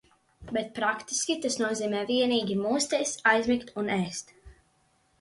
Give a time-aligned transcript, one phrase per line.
[0.55, 4.39] Bet praktiski tas nozīmē vienīgi mosties, aizmigt un ēst.